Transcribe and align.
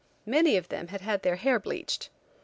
Many 0.25 0.57
of 0.57 0.67
them 0.69 0.87
had 0.87 1.21
their 1.21 1.35
hair 1.35 1.59
bleached. 1.59 2.09